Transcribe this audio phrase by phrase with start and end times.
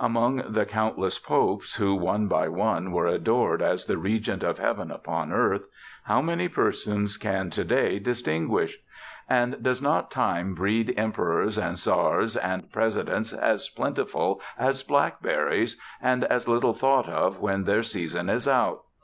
[0.00, 4.90] Among the countless popes who one by one were adored as the regent of Heaven
[4.90, 5.68] upon earth,
[6.06, 8.78] how many persons can to day distinguish?
[9.28, 16.24] and does not time breed emperors and czars and presidents as plentiful as blackberries, and
[16.24, 18.80] as little thought of when their season is out?